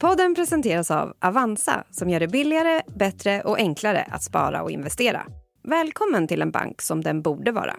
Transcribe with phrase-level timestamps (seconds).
[0.00, 5.26] Podden presenteras av Avanza som gör det billigare, bättre och enklare att spara och investera.
[5.62, 7.76] Välkommen till en bank som den borde vara.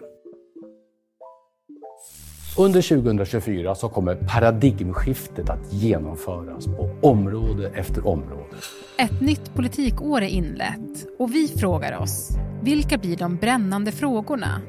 [2.58, 8.56] Under 2024 så kommer paradigmskiftet att genomföras på område efter område.
[8.98, 12.28] Ett nytt politikår är inlett och vi frågar oss,
[12.62, 14.60] vilka blir de brännande frågorna?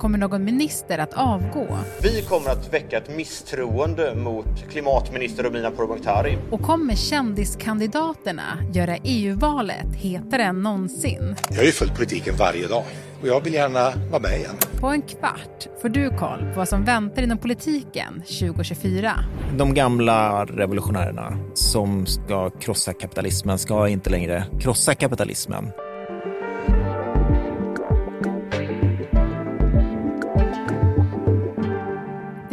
[0.00, 1.66] Kommer någon minister att avgå?
[2.02, 6.38] Vi kommer att väcka ett misstroende mot klimatminister Romina Pourmokhtari.
[6.50, 11.36] Och kommer kändiskandidaterna göra EU-valet hetare än någonsin?
[11.48, 12.84] Jag har ju följt politiken varje dag
[13.20, 14.56] och jag vill gärna vara med igen.
[14.80, 19.12] På en kvart får du koll på vad som väntar inom politiken 2024.
[19.58, 25.70] De gamla revolutionärerna som ska krossa kapitalismen ska inte längre krossa kapitalismen.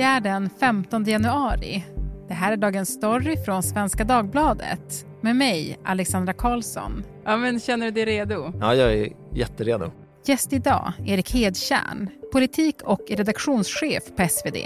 [0.07, 1.85] Är den 15 januari.
[2.27, 7.03] Det här är dagens story från Svenska Dagbladet med mig, Alexandra Karlsson.
[7.25, 8.53] Ja, men känner du dig redo?
[8.59, 9.91] Ja, jag är jätteredo.
[10.25, 14.57] Gäst idag, Erik Hedtjärn, politik och redaktionschef på SvD.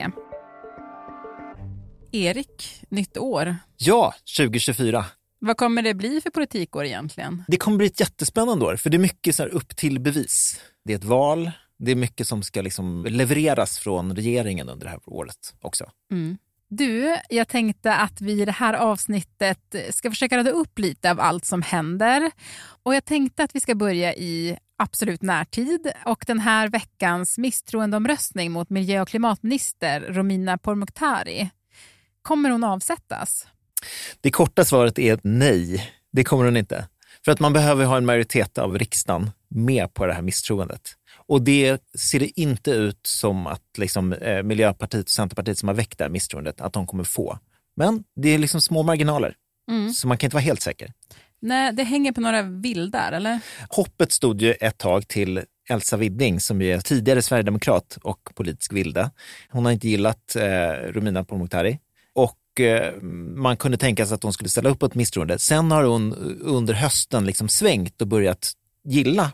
[2.11, 3.55] Erik, nytt år.
[3.77, 5.05] Ja, 2024.
[5.39, 7.43] Vad kommer det bli för politikår egentligen?
[7.47, 10.61] Det kommer bli ett jättespännande år, för det är mycket så upp till bevis.
[10.85, 14.89] Det är ett val, det är mycket som ska liksom levereras från regeringen under det
[14.89, 15.89] här året också.
[16.11, 16.37] Mm.
[16.67, 21.19] Du, jag tänkte att vi i det här avsnittet ska försöka rada upp lite av
[21.19, 22.31] allt som händer.
[22.83, 28.51] Och jag tänkte att vi ska börja i absolut närtid och den här veckans misstroendeomröstning
[28.51, 31.49] mot miljö och klimatminister Romina Pourmokhtari.
[32.21, 33.47] Kommer hon avsättas?
[34.21, 36.87] Det korta svaret är nej, det kommer hon inte.
[37.25, 40.95] För att man behöver ha en majoritet av riksdagen med på det här misstroendet.
[41.31, 45.75] Och det ser det inte ut som att liksom, eh, Miljöpartiet och Centerpartiet som har
[45.75, 47.39] väckt det här misstroendet, att de kommer få.
[47.75, 49.35] Men det är liksom små marginaler,
[49.71, 49.93] mm.
[49.93, 50.93] så man kan inte vara helt säker.
[51.41, 53.39] Nej, det hänger på några vildar, eller?
[53.69, 59.11] Hoppet stod ju ett tag till Elsa Widding som är tidigare sverigedemokrat och politisk vilde.
[59.49, 61.79] Hon har inte gillat eh, Romina Pourmokhtari
[62.13, 63.01] och eh,
[63.35, 65.39] man kunde tänka sig att hon skulle ställa upp på ett misstroende.
[65.39, 68.51] Sen har hon under hösten liksom svängt och börjat
[68.83, 69.31] gilla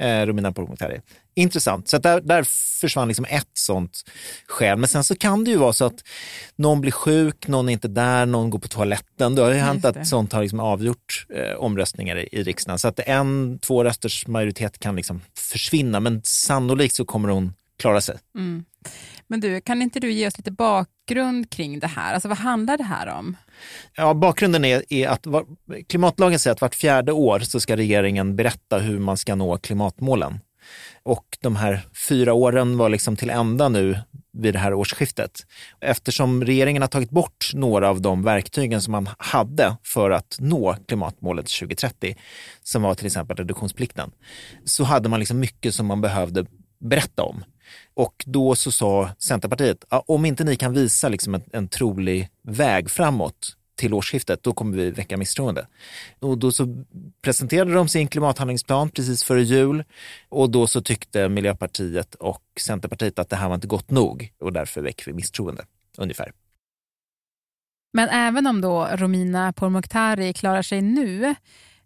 [0.00, 1.00] eh, Romina Pourmokhtari.
[1.34, 1.88] Intressant.
[1.88, 2.42] Så där, där
[2.80, 4.02] försvann liksom ett sånt
[4.46, 4.78] skäl.
[4.78, 6.04] Men sen så kan det ju vara så att
[6.56, 9.34] någon blir sjuk, någon är inte där, någon går på toaletten.
[9.34, 12.78] Det har ju hänt att sånt har liksom avgjort eh, omröstningar i, i riksdagen.
[12.78, 16.00] Så att en, två rösters majoritet kan liksom försvinna.
[16.00, 18.18] Men sannolikt så kommer hon klara sig.
[18.34, 18.64] Mm.
[19.30, 22.14] Men du, kan inte du ge oss lite bakgrund kring det här?
[22.14, 23.36] Alltså vad handlar det här om?
[23.96, 25.46] Ja, bakgrunden är, är att var,
[25.88, 30.40] klimatlagen säger att vart fjärde år så ska regeringen berätta hur man ska nå klimatmålen.
[31.02, 33.98] Och de här fyra åren var liksom till ända nu
[34.32, 35.46] vid det här årsskiftet.
[35.80, 40.76] Eftersom regeringen har tagit bort några av de verktygen som man hade för att nå
[40.88, 42.16] klimatmålet 2030,
[42.62, 44.10] som var till exempel reduktionsplikten,
[44.64, 46.46] så hade man liksom mycket som man behövde
[46.80, 47.44] berätta om.
[47.94, 52.90] Och då så sa Centerpartiet, om inte ni kan visa liksom en, en trolig väg
[52.90, 55.66] framåt till årsskiftet, då kommer vi väcka misstroende.
[56.18, 56.84] Och då så
[57.22, 59.84] presenterade de sin klimathandlingsplan precis före jul
[60.28, 64.52] och då så tyckte Miljöpartiet och Centerpartiet att det här var inte gott nog och
[64.52, 65.64] därför väcker vi misstroende,
[65.98, 66.32] ungefär.
[67.92, 71.34] Men även om då Romina Pourmokhtari klarar sig nu,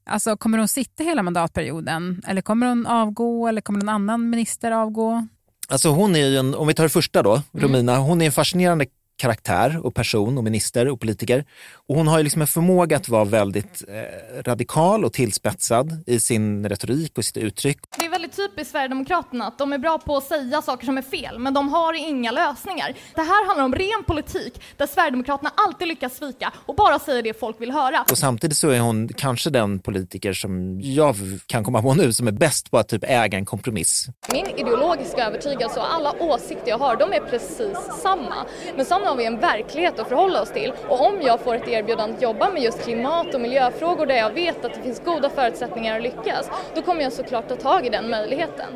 [0.05, 2.23] alltså kommer hon sitta hela mandatperioden?
[2.27, 5.27] Eller kommer hon avgå eller kommer någon annan minister avgå?
[5.69, 7.43] Alltså hon är ju en, om vi tar det första då, mm.
[7.53, 8.87] Romina, hon är en fascinerande
[9.17, 11.45] karaktär och person och minister och politiker.
[11.89, 16.21] Och hon har ju liksom en förmåga att vara väldigt eh, radikal och tillspetsad i
[16.21, 17.79] sin retorik och sitt uttryck.
[17.99, 21.03] Det är väldigt typiskt Sverigedemokraterna att de är bra på att säga saker som är
[21.03, 22.95] fel, men de har inga lösningar.
[23.15, 27.41] Det här handlar om ren politik där Sverigedemokraterna alltid lyckas svika och bara säger det
[27.41, 28.05] folk vill höra.
[28.11, 31.17] Och samtidigt så är hon kanske den politiker som jag
[31.47, 34.07] kan komma på nu som är bäst på att typ äga en kompromiss.
[34.33, 38.35] Min ideologiska övertygelse och alla åsikter jag har, de är precis samma.
[38.77, 41.69] Men sen har vi en verklighet att förhålla oss till och om jag får ett
[41.69, 45.31] erbjudande att jobba med just klimat och miljöfrågor där jag vet att det finns goda
[45.31, 48.67] förutsättningar att lyckas, då kommer jag såklart ta tag i den möjligheten.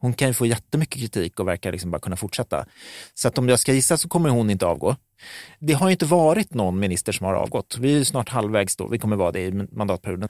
[0.00, 2.66] Hon kan ju få jättemycket kritik och verkar liksom bara kunna fortsätta.
[3.14, 4.96] Så att om jag ska gissa så kommer hon inte avgå.
[5.58, 7.76] Det har ju inte varit någon minister som har avgått.
[7.80, 10.28] Vi är ju snart halvvägs då, vi kommer vara det i mandatperioden.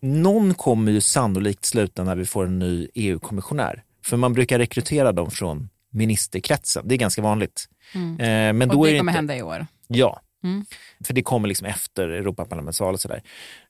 [0.00, 3.82] Någon kommer ju sannolikt sluta när vi får en ny EU-kommissionär.
[4.04, 6.88] För man brukar rekrytera dem från ministerkretsen.
[6.88, 7.68] Det är ganska vanligt.
[7.94, 8.20] Mm.
[8.20, 9.12] Eh, men och det kommer inte...
[9.12, 9.66] hända i år?
[9.86, 10.64] Ja, mm.
[11.04, 13.22] för det kommer liksom efter Europaparlamentsval och sådär.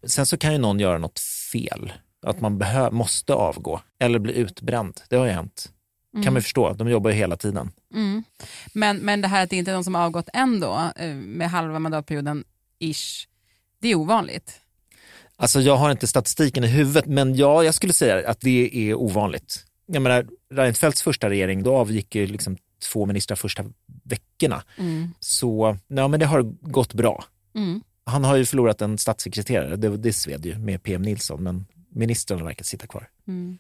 [0.07, 1.21] Sen så kan ju någon göra något
[1.53, 1.93] fel,
[2.27, 5.01] att man behö- måste avgå eller bli utbränd.
[5.09, 5.73] Det har ju hänt.
[6.15, 6.25] Mm.
[6.25, 7.71] kan man förstå, de jobbar ju hela tiden.
[7.95, 8.25] Mm.
[8.73, 11.15] Men, men det här att det inte är någon som har avgått än då, eh,
[11.15, 12.45] med halva mandatperioden
[12.79, 13.29] ish,
[13.81, 14.61] Det är ovanligt.
[15.37, 18.95] Alltså jag har inte statistiken i huvudet, men ja, jag skulle säga att det är
[18.95, 19.65] ovanligt.
[19.87, 22.57] Jag menar, Reinfeldts första regering, då avgick ju liksom
[22.93, 23.65] två ministrar första
[24.03, 24.63] veckorna.
[24.79, 25.11] Mm.
[25.21, 27.25] Så ja, men det har gått bra.
[27.55, 27.81] Mm.
[28.05, 32.45] Han har ju förlorat en statssekreterare, det, det sved ju med PM Nilsson, men ministrarna
[32.45, 33.09] verkar sitta kvar.
[33.29, 33.59] Mm.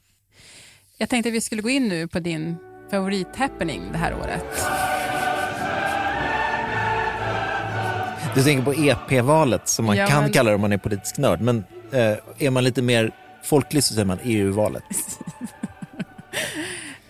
[0.98, 2.56] Jag tänkte att vi skulle gå in nu på din
[2.90, 4.44] favorithappening det här året.
[8.34, 11.18] Du tänker på EP-valet som man Ja, kan men- kalla det om man är politisk
[11.18, 13.10] nörd, men eh, är man lite mer
[13.44, 14.82] folklig så säger man EU-valet.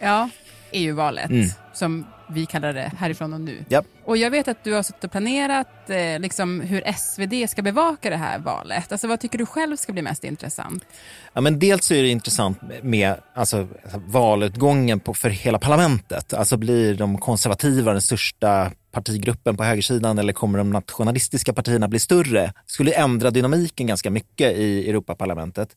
[0.01, 0.31] Ja,
[0.73, 1.49] EU-valet Mm.
[1.79, 3.65] Som vi kallar det härifrån och nu.
[3.69, 3.87] Japp.
[4.05, 8.11] Och jag vet att du har suttit och planerat eh, liksom hur SvD ska bevaka
[8.11, 8.93] det här valet.
[8.93, 10.85] Alltså vad tycker du själv ska bli mest intressant?
[11.33, 16.35] Ja, men dels är det intressant med alltså, valutgången på, för hela parlamentet.
[16.35, 21.99] Alltså blir de konservativa den största partigruppen på högersidan eller kommer de nationalistiska partierna bli
[21.99, 22.53] större?
[22.67, 25.77] skulle ändra dynamiken ganska mycket i Europaparlamentet.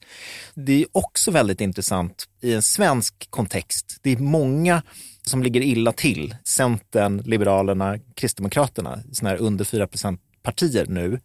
[0.53, 3.97] Det är också väldigt intressant i en svensk kontext.
[4.01, 4.81] Det är många
[5.25, 6.35] som ligger illa till.
[6.43, 11.19] Centern, Liberalerna, Kristdemokraterna, såna här under 4% partier nu.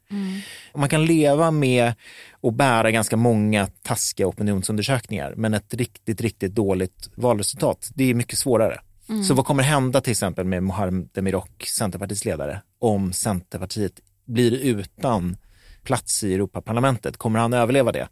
[0.72, 1.92] Och Man kan leva med
[2.40, 8.38] och bära ganska många taskiga opinionsundersökningar, men ett riktigt, riktigt dåligt valresultat, det är mycket
[8.38, 8.80] svårare.
[9.28, 13.92] Så vad kommer hända till exempel med Muharrem Demirok, Centerpartiets ledare, om Centerpartiet
[14.24, 15.36] blir utan
[15.82, 17.16] plats i Europaparlamentet?
[17.16, 18.08] Kommer han överleva det?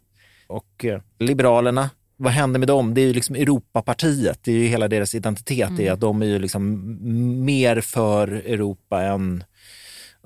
[0.47, 2.93] Och eh, Liberalerna, vad händer med dem?
[2.93, 6.21] Det är ju liksom Europapartiet, det är ju hela deras identitet, det är att de
[6.21, 6.97] är ju liksom
[7.45, 9.43] mer för Europa än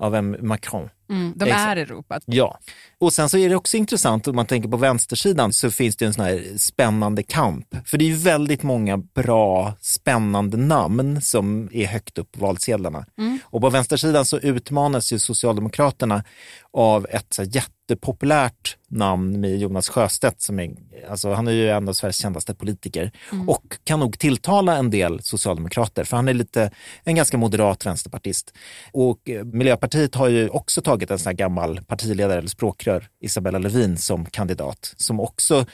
[0.00, 0.88] av en Macron.
[1.10, 2.20] Mm, de är Europa.
[2.26, 2.58] Ja,
[2.98, 6.04] och sen så är det också intressant om man tänker på vänstersidan så finns det
[6.06, 7.66] en sån här spännande kamp.
[7.84, 13.06] För det är ju väldigt många bra, spännande namn som är högt upp på valsedlarna.
[13.44, 16.24] Och på vänstersidan så utmanas ju Socialdemokraterna
[16.72, 17.50] av ett så här
[17.90, 20.70] jättepopulärt namn med Jonas Sjöstedt som är,
[21.10, 23.10] alltså han är ju en av Sveriges kändaste politiker
[23.46, 26.70] och kan nog tilltala en del socialdemokrater för han är lite
[27.04, 28.54] en ganska moderat vänsterpartist.
[28.92, 33.58] Och eh, Miljöpartiet har ju också tagit en sån här gammal partiledare eller språkrör, Isabella
[33.58, 35.66] Lövin, som kandidat som också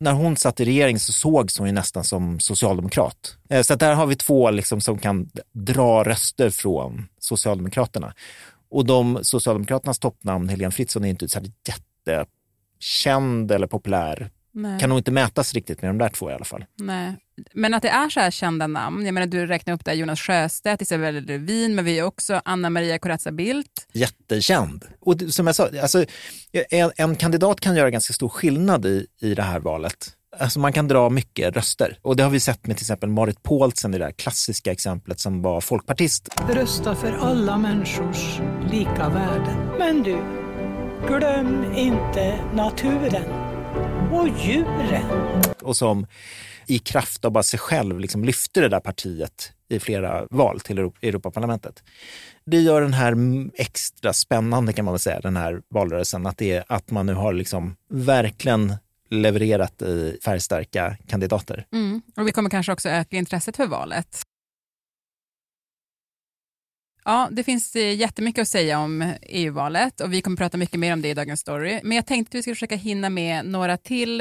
[0.00, 3.36] när hon satt i regering så sågs hon ju nästan som socialdemokrat.
[3.50, 8.14] Eh, Så där har vi två liksom som kan dra röster från Socialdemokraterna.
[8.74, 14.30] Och de Socialdemokraternas toppnamn, Helene Fritzon, är inte så jättekänd eller populär.
[14.52, 14.80] Nej.
[14.80, 16.64] Kan nog inte mätas riktigt med de där två i alla fall.
[16.78, 17.16] Nej.
[17.52, 20.20] Men att det är så här kända namn, jag menar du räknar upp där Jonas
[20.20, 23.86] Sjöstedt, Isabella Lövin, men vi är också Anna Maria Corazza Bildt.
[23.92, 24.84] Jättekänd.
[25.00, 26.04] Och som jag sa, alltså,
[26.70, 30.16] en, en kandidat kan göra ganska stor skillnad i, i det här valet.
[30.38, 31.98] Alltså man kan dra mycket röster.
[32.02, 35.20] Och det har vi sett med till exempel Marit Paulsen i det där klassiska exemplet
[35.20, 36.28] som var folkpartist.
[36.50, 38.40] Rösta för alla människors
[38.70, 39.56] lika värde.
[39.78, 40.18] Men du,
[41.06, 43.24] glöm inte naturen
[44.12, 45.04] och djuren.
[45.62, 46.06] och som
[46.66, 50.78] i kraft av bara sig själv liksom lyfte det där partiet i flera val till
[50.78, 51.82] Euro- Europaparlamentet.
[52.46, 53.16] Det gör den här
[53.54, 57.14] extra spännande kan man väl säga, den här valrörelsen, att, det är, att man nu
[57.14, 58.74] har liksom verkligen
[59.10, 61.66] levererat i färgstarka kandidater.
[61.72, 62.02] Mm.
[62.16, 64.22] Och vi kommer kanske också öka intresset för valet.
[67.04, 70.92] Ja, det finns eh, jättemycket att säga om EU-valet och vi kommer prata mycket mer
[70.92, 71.80] om det i Dagens Story.
[71.82, 74.20] Men jag tänkte att vi ska försöka hinna med några till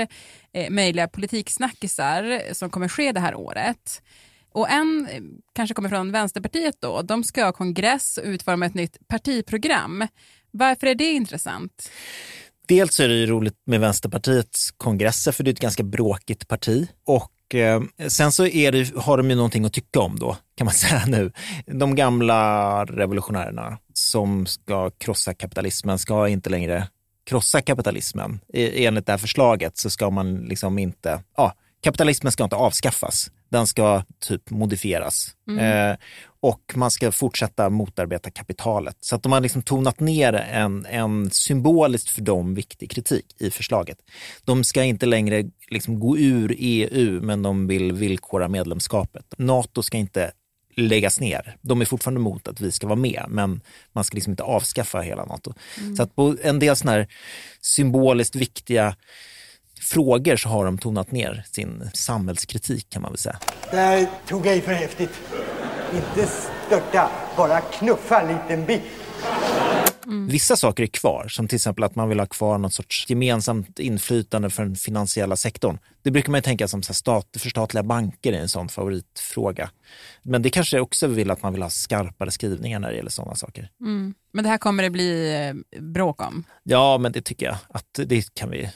[0.53, 4.01] eh, möjliga politiksnackisar som kommer ske det här året.
[4.51, 5.21] Och en eh,
[5.53, 7.01] kanske kommer från Vänsterpartiet då.
[7.01, 10.07] De ska ha kongress och utforma ett nytt partiprogram.
[10.51, 11.91] Varför är det intressant?
[12.67, 16.87] Dels är det ju roligt med Vänsterpartiets kongresser för det är ett ganska bråkigt parti.
[17.05, 20.65] Och eh, sen så är det, har de ju någonting att tycka om då, kan
[20.65, 21.31] man säga nu.
[21.65, 26.87] De gamla revolutionärerna som ska krossa kapitalismen ska inte längre
[27.25, 28.39] krossa kapitalismen.
[28.53, 31.53] I- Enligt det här förslaget så ska man liksom inte, ja,
[31.83, 33.31] kapitalismen ska inte avskaffas.
[33.49, 35.35] Den ska typ modifieras.
[35.59, 35.97] Eh,
[36.39, 38.97] och man ska fortsätta motarbeta kapitalet.
[38.99, 43.49] Så att de har liksom tonat ner en, en symboliskt för dem viktig kritik i
[43.49, 43.97] förslaget.
[44.43, 49.25] De ska inte längre liksom gå ur EU, men de vill villkora medlemskapet.
[49.37, 50.31] Nato ska inte
[50.75, 51.57] läggas ner.
[51.61, 53.61] De är fortfarande emot att vi ska vara med, men
[53.93, 55.53] man ska liksom inte avskaffa hela Nato.
[55.97, 57.07] Så att på en del sådana här
[57.61, 58.95] symboliskt viktiga
[59.93, 63.39] frågor så har de tonat ner sin samhällskritik kan man väl säga.
[63.71, 65.19] Där tog jag i för häftigt.
[65.95, 66.31] Inte
[66.67, 68.81] störta, bara knuffa en liten bit.
[70.29, 73.79] Vissa saker är kvar, som till exempel att man vill ha kvar något sorts gemensamt
[73.79, 75.77] inflytande för den finansiella sektorn.
[76.01, 79.69] Det brukar man ju tänka som så här stat, förstatliga banker är en sån favoritfråga.
[80.21, 83.35] Men det kanske också vill att man vill ha skarpare skrivningar när det gäller sådana
[83.35, 83.69] saker.
[83.81, 84.13] Mm.
[84.31, 86.43] Men det här kommer det bli eh, bråk om.
[86.63, 88.69] Ja, men det tycker jag att det kan vi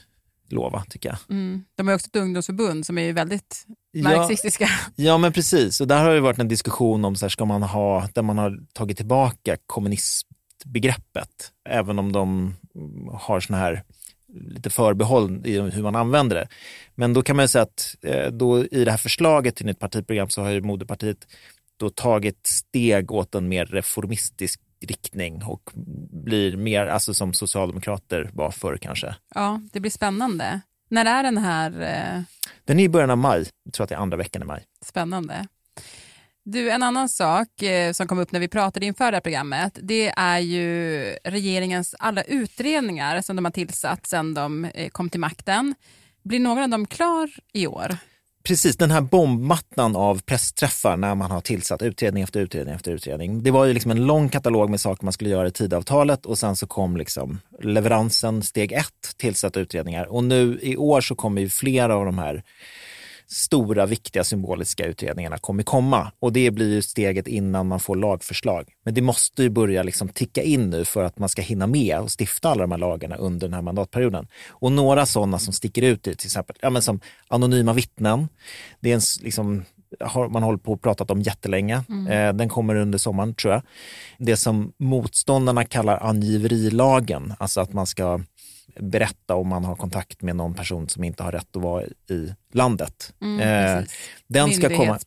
[0.50, 1.18] lova, tycker jag.
[1.30, 1.64] Mm.
[1.76, 4.04] De har också ett ungdomsförbund som är ju väldigt Ja.
[4.18, 4.70] marxistiska.
[4.96, 5.82] Ja, men precis.
[5.82, 8.38] Och där har det varit en diskussion om så här, ska man ha, där man
[8.38, 12.56] har tagit tillbaka kommunistbegreppet, även om de
[13.14, 13.84] har såna här
[14.34, 16.48] lite förbehåll i hur man använder det.
[16.96, 19.80] Men då kan man ju säga att eh, då i det här förslaget till nytt
[19.80, 21.28] partiprogram så har ju moderpartiet
[21.78, 25.72] då tagit steg åt en mer reformistisk riktning och
[26.24, 29.16] blir mer, alltså som socialdemokrater var förr kanske.
[29.36, 30.62] Ja, det blir spännande.
[30.90, 32.22] När är den här eh,
[32.66, 34.64] Den är i början av maj, jag tror att det är andra veckan i maj.
[34.86, 35.48] spännande?
[36.44, 39.80] Du, en annan sak eh, som kom upp när vi pratade inför det här programmet,
[39.82, 45.20] det är ju regeringens alla utredningar som de har tillsatt sedan de eh, kom till
[45.20, 45.76] makten.
[46.24, 47.98] Blir någon av dem klar i år?
[48.48, 53.44] Precis, den här bombmattan av pressträffar när man har tillsatt utredning efter utredning efter utredning.
[53.44, 56.38] Det var ju liksom en lång katalog med saker man skulle göra i tidavtalet och
[56.38, 60.06] sen så kom liksom leveransen steg ett, tillsatta utredningar.
[60.06, 62.44] Och nu i år så kommer ju flera av de här
[63.30, 66.12] stora, viktiga, symboliska utredningarna kommer komma.
[66.20, 68.70] Och det blir ju steget innan man får lagförslag.
[68.86, 72.00] Men det måste ju börja liksom ticka in nu för att man ska hinna med
[72.00, 74.28] och stifta alla de här lagarna under den här mandatperioden.
[74.50, 78.28] Och några sådana som sticker ut är till exempel ja, men som anonyma vittnen.
[78.80, 79.66] Det är en, liksom,
[80.00, 81.76] har man hållit på och pratat om jättelänge.
[82.10, 83.62] Eh, den kommer under sommaren tror jag.
[84.18, 88.20] Det som motståndarna kallar angiverilagen, alltså att man ska
[88.80, 92.34] berätta om man har kontakt med någon person som inte har rätt att vara i
[92.54, 93.14] landet.
[93.22, 93.84] Mm, Eh,
[94.28, 95.00] den ska komma,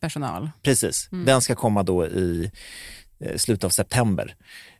[0.61, 2.51] precis, den ska komma då i
[3.19, 4.35] eh, slutet av september.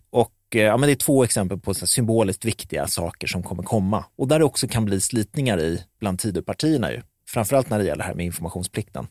[0.10, 3.63] Och eh, ja, men det är två exempel på så symboliskt viktiga saker som kommer
[3.63, 4.05] komma.
[4.15, 7.01] Och där det också kan bli slitningar i bland Tidöpartierna ju.
[7.27, 9.07] Framförallt när det gäller det här med informationsplikten.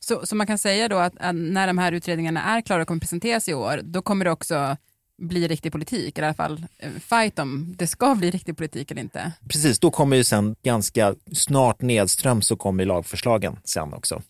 [0.00, 2.88] Så, så man kan säga då att, att när de här utredningarna är klara och
[2.88, 4.76] kommer presenteras i år, då kommer det också
[5.18, 8.90] bli riktig politik, eller i alla fall eh, fight om det ska bli riktig politik
[8.90, 9.32] eller inte.
[9.48, 14.22] Precis, då kommer ju sen ganska snart nedström så kommer lagförslagen sen också.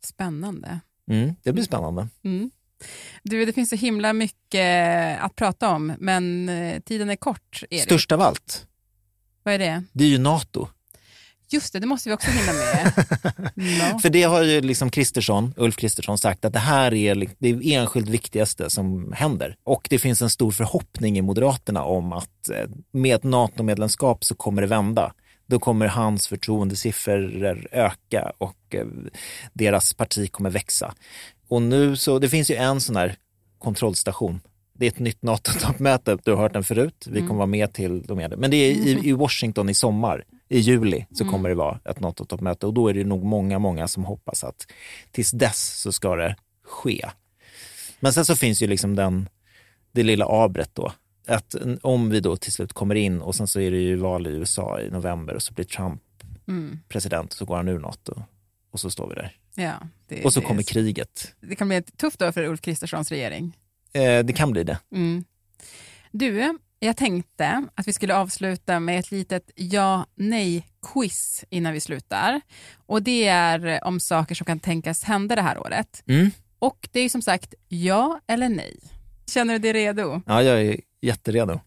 [0.00, 0.80] Spännande.
[1.10, 2.08] Mm, det blir spännande.
[2.24, 2.50] Mm.
[3.22, 7.82] Du, det finns så himla mycket att prata om, men eh, tiden är kort, Erik.
[7.82, 8.66] Störst av allt,
[9.42, 9.84] Vad är det?
[9.92, 10.68] det är ju NATO.
[11.50, 12.92] Just det, det måste vi också hinna med.
[13.92, 13.98] no.
[13.98, 18.08] För det har ju liksom Kristersson, Ulf Kristersson sagt att det här är det enskilt
[18.08, 19.56] viktigaste som händer.
[19.64, 24.34] Och det finns en stor förhoppning i Moderaterna om att eh, med ett NATO-medlemskap så
[24.34, 25.12] kommer det vända.
[25.46, 28.86] Då kommer hans förtroendesiffror öka och eh,
[29.52, 30.94] deras parti kommer växa.
[31.48, 33.16] Och nu så, det finns ju en sån här
[33.58, 34.40] kontrollstation.
[34.78, 38.02] Det är ett nytt NATO-toppmöte, du har hört den förut, vi kommer vara med till
[38.02, 38.36] de är det.
[38.36, 40.24] Men det är i, i Washington i sommar,
[40.54, 43.88] i juli, så kommer det vara ett NATO-toppmöte och då är det nog många, många
[43.88, 44.66] som hoppas att
[45.10, 47.06] tills dess så ska det ske.
[48.00, 49.28] Men sen så finns ju liksom den,
[49.92, 50.92] det lilla abret då,
[51.26, 54.26] att om vi då till slut kommer in och sen så är det ju val
[54.26, 56.00] i USA i november och så blir Trump
[56.48, 56.78] Mm.
[56.88, 58.22] president och så går han ur NATO
[58.70, 59.36] och så står vi där.
[59.54, 59.72] Ja,
[60.08, 61.34] det, Och så kommer kriget.
[61.40, 63.56] det kan bli ett tufft år för Ulf Kristerssons regering.
[63.92, 64.78] Eh, det kan bli det.
[64.92, 65.24] Mm.
[66.12, 72.40] Du, jag tänkte att vi skulle avsluta med ett litet ja-nej-quiz innan vi slutar.
[72.86, 76.02] Och det är om saker som kan tänkas hända det här året.
[76.06, 76.30] Mm.
[76.58, 78.76] Och det är som sagt ja eller nej.
[79.26, 80.22] Känner du dig redo?
[80.26, 81.60] Ja, jag är jätteredo.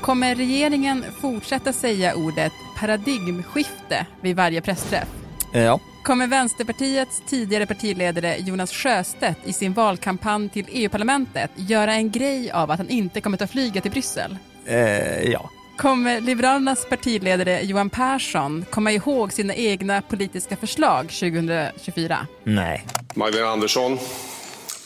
[0.00, 5.08] Kommer regeringen fortsätta säga ordet paradigmskifte vid varje pressträff?
[5.54, 5.80] Eh, ja.
[6.04, 12.70] Kommer Vänsterpartiets tidigare partiledare Jonas Sjöstedt i sin valkampanj till EU-parlamentet göra en grej av
[12.70, 14.36] att han inte kommer ta flyget till Bryssel?
[14.66, 15.50] Eh, ja.
[15.76, 22.26] Kommer Liberalernas partiledare Johan Persson komma ihåg sina egna politiska förslag 2024?
[22.44, 22.86] Nej.
[23.14, 23.98] Magdalena Andersson,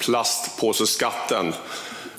[0.01, 1.55] plastpåseskatten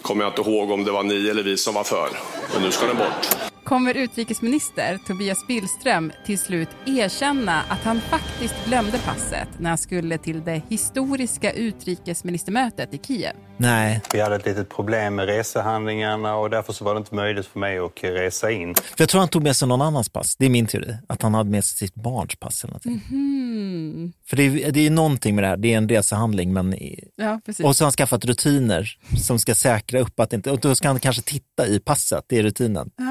[0.01, 2.09] kommer jag inte ihåg om det var ni eller vi som var för.
[2.53, 3.48] Men nu ska den bort.
[3.69, 10.17] Kommer utrikesminister Tobias Billström till slut erkänna att han faktiskt glömde passet när han skulle
[10.17, 13.33] till det historiska utrikesministermötet i Kiev?
[13.57, 14.01] Nej.
[14.13, 17.59] Vi hade ett litet problem med resehandlingarna och därför så var det inte möjligt för
[17.59, 18.75] mig att resa in.
[18.75, 20.35] För jag tror han tog med sig någon annans pass.
[20.35, 20.97] Det är min teori.
[21.09, 23.07] Att han hade med sig sitt barns pass eller någonting.
[23.09, 24.13] Hmm.
[24.25, 25.57] För det är, det är någonting med det här.
[25.57, 26.75] Det är en resehandling men...
[27.15, 27.65] Ja, precis.
[27.65, 30.51] Och så har han skaffat rutiner som ska säkra upp att inte...
[30.51, 32.25] Och då ska han kanske titta i passet.
[32.27, 32.89] Det är rutinen.
[32.97, 33.08] Ah,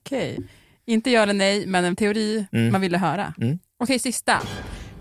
[0.00, 0.38] okej.
[0.86, 2.72] Inte ja eller nej, men en teori Mm.
[2.72, 3.34] man ville höra.
[3.40, 3.58] Mm.
[3.82, 4.40] Okej, sista.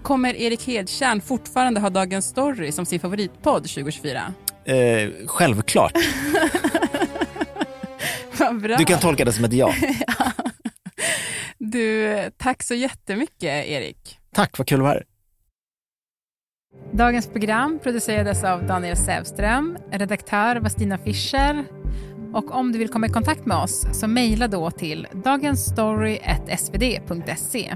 [0.01, 4.33] Kommer Erik Hedtjärn fortfarande ha Dagens Story som sin favoritpodd 2024?
[4.65, 5.93] Eh, självklart.
[8.39, 8.77] Vad bra.
[8.77, 9.73] Du kan tolka det som ett ja.
[11.57, 14.19] Du, tack så jättemycket Erik.
[14.33, 15.03] Tack, vad kul att vara här.
[16.93, 21.65] Dagens program producerades av Daniel Sävström, redaktör var Stina Fischer
[22.33, 27.75] och om du vill komma i kontakt med oss så mejla då till dagensstory.svd.se.